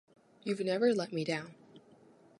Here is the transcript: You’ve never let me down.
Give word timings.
You’ve 0.43 0.63
never 0.63 0.95
let 0.95 1.13
me 1.13 1.23
down. 1.23 1.53